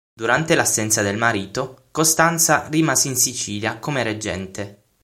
[0.11, 4.81] Durante l'assenza del marito Costanza rimase in Sicilia come reggente.